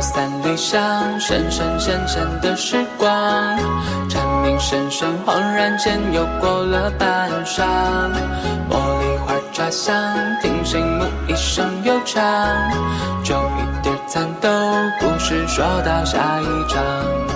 [0.00, 3.08] 三里香，深深浅浅的时光，
[4.08, 7.62] 蝉鸣声声，恍然间又过了半晌。
[8.70, 9.94] 茉莉花茶香，
[10.40, 12.22] 听心木一声悠长，
[13.22, 14.48] 酒一碟残豆，
[15.00, 17.29] 故事说到下一章。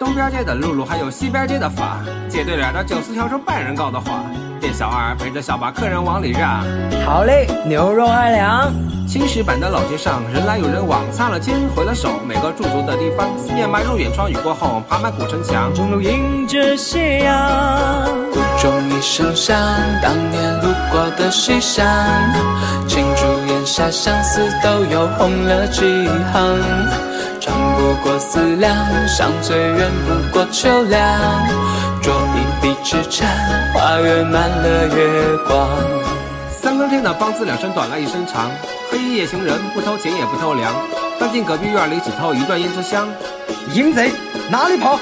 [0.00, 4.22] 东边街的露露还有西边街的法，街对脸的九四条成半人高的话。
[4.58, 6.64] 店小二陪着小把客人往里让，
[7.04, 8.72] 好嘞，牛肉二两。
[9.06, 19.54] 青石板的老街上，人来有人往，擦了肩，挥了手，每个驻足的地方，思念埋入眼窗，雨过后，爬满古城墙，中路迎着斜阳，鼓中一声响，
[20.02, 21.84] 当年路过的西厢，
[22.88, 25.82] 青竹檐下，相思都有红了几
[26.32, 27.09] 行，长
[27.80, 28.76] 不过思量，
[29.08, 31.00] 伤最远不过秋凉，
[32.02, 33.26] 酌一笔之禅，
[33.72, 35.66] 花园满了月光。
[36.50, 38.50] 三更天的梆子两声短了一声长，
[38.90, 40.70] 黑夜行人不偷情也不偷粮，
[41.18, 43.08] 钻进隔壁院里只偷一段胭脂香。
[43.72, 44.12] 淫贼
[44.50, 44.98] 哪里跑？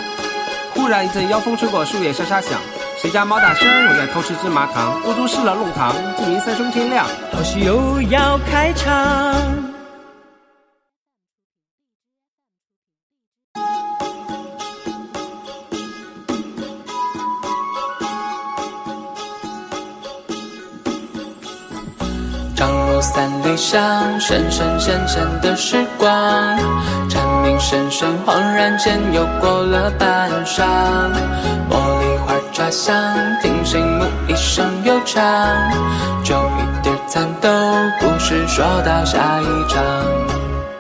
[0.77, 2.61] 忽然一阵妖风吹过，树叶沙沙响。
[3.02, 5.02] 谁家猫大婶又在偷吃芝麻糖？
[5.05, 7.05] 屋中失了弄堂，鸡鸣三声天亮。
[7.33, 9.77] 好戏又要开场。
[23.00, 26.08] 三里香，深深浅浅的时光，
[27.08, 30.62] 蝉鸣声声，恍然间又过了半晌。
[31.70, 32.94] 茉莉花茶香，
[33.40, 35.22] 听心木一声悠长，
[36.24, 37.48] 就一碟残豆，
[38.00, 39.83] 故事说到下一章。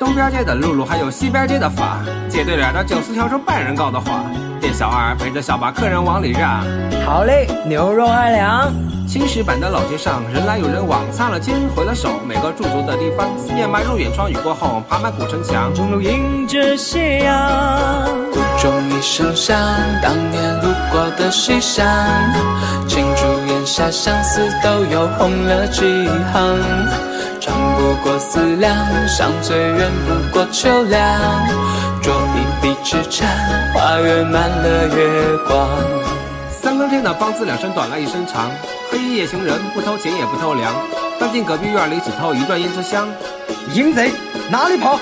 [0.08, 1.98] 东边街的露露还有西边街的法，
[2.30, 4.22] 街对脸的九四条成半人高的话。
[4.58, 6.64] 店小二陪着小把客人往里让，
[7.04, 8.72] 好嘞，牛肉二两。
[9.06, 19.58] 青石板的老街上，人来有人往，擦了肩，挥了手，每个驻足的地方，思念迈入眼窗，雨过后，爬满古城墙，中路迎着斜阳，鼓中一声响，
[20.02, 21.86] 当年路过的西厢，
[22.88, 26.58] 青竹檐下，相思都有红了几行，
[27.48, 28.76] 长不过思量，
[29.08, 31.00] 伤最远不过秋凉，
[32.02, 33.26] 酌一笔之禅，
[33.72, 35.66] 花园满了月光。
[36.50, 38.50] 三更天的梆子两声短了一声长，
[38.90, 40.74] 黑衣夜行人不偷情也不偷粮，
[41.18, 43.08] 翻进隔壁院里只偷一段胭脂香。
[43.72, 44.12] 淫贼
[44.50, 45.00] 哪里跑？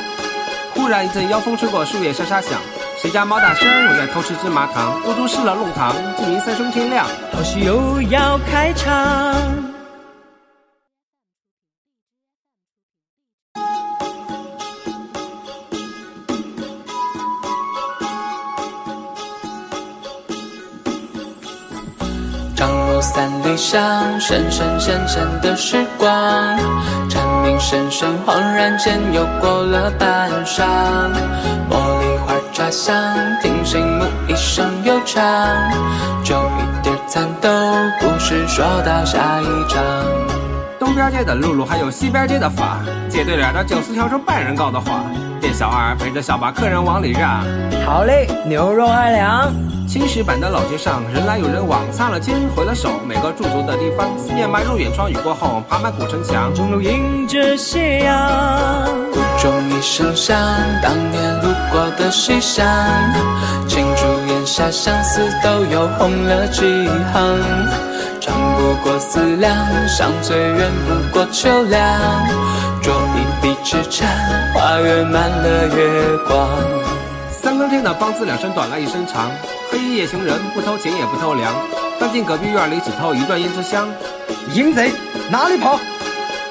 [0.76, 2.52] 忽然一阵妖风吹过，树叶沙沙响。
[3.02, 5.00] 谁家猫大婶又在偷吃芝麻糖？
[5.04, 7.06] 屋中湿了弄堂，鸡鸣三声天亮。
[7.32, 9.65] 好戏又要开场。
[22.96, 26.08] 长路三里香，深深浅浅的时光，
[27.10, 30.64] 蝉鸣声声，恍然间又过了半晌。
[31.68, 32.94] 茉莉花茶香，
[33.42, 35.22] 听心木一声悠长，
[36.24, 37.50] 就一碟残豆，
[38.00, 39.82] 故事说到下一章。
[40.78, 42.78] 东边街的露露还有西边街的法，
[43.10, 45.02] 街对脸的九四条说半人高的话。
[45.38, 47.44] 店小二陪着小把客人往里让，
[47.84, 49.52] 好嘞，牛肉二两。
[49.86, 60.36] 青石板的老街上，人来有人往，擦了肩，挥了手，每个驻足的地方，思念埋入眼窗，雨过后，爬满古城墙，中路迎着斜阳，鼓中一声响，
[60.82, 62.66] 当年路过的西厢，
[63.68, 66.62] 青竹檐下，相思都又红了几
[67.12, 67.38] 行，
[68.20, 69.56] 唱不过思量，
[69.88, 71.80] 伤最远不过秋凉，
[72.82, 74.08] 酌一笔之禅，
[74.52, 77.05] 花园满了月光。
[77.46, 79.30] 三更天的梆子两声短了一声长，
[79.70, 81.54] 黑衣夜行人不偷钱也不偷粮，
[81.96, 83.88] 翻进隔壁院里只偷一段胭脂香。
[84.52, 84.90] 淫贼
[85.30, 85.78] 哪里跑？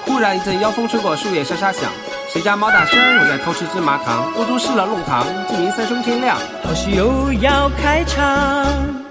[0.05, 1.91] 忽然一阵妖风吹过，树叶沙沙响。
[2.31, 4.31] 谁家猫大婶又在偷吃芝麻糖？
[4.37, 6.37] 屋中失了弄堂，鸡鸣三声天亮。
[6.63, 9.04] 好戏又要开场。